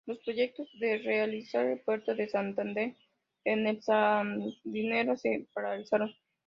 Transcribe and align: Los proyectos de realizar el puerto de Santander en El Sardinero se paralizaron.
Los 0.07 0.17
proyectos 0.17 0.67
de 0.79 0.97
realizar 0.97 1.63
el 1.67 1.79
puerto 1.81 2.15
de 2.15 2.27
Santander 2.27 2.95
en 3.45 3.67
El 3.67 3.83
Sardinero 3.83 5.15
se 5.15 5.45
paralizaron. 5.53 6.11